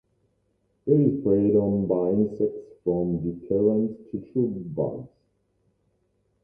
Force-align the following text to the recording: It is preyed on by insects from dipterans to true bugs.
It 0.87 0.93
is 0.99 1.23
preyed 1.23 1.55
on 1.55 1.85
by 1.85 2.19
insects 2.19 2.73
from 2.83 3.19
dipterans 3.19 3.95
to 4.09 4.31
true 4.33 4.49
bugs. 4.75 5.07